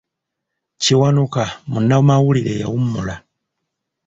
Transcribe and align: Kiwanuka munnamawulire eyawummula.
Kiwanuka 0.81 1.43
munnamawulire 1.69 2.51
eyawummula. 2.55 3.15